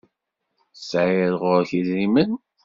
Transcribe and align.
Tesεiḍ 0.73 1.33
ɣur-k 1.41 1.69
idrimen? 1.79 2.31